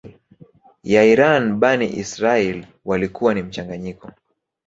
[0.83, 4.11] ya Iran Bani Israaiyl walikuwa ni mchanganyiko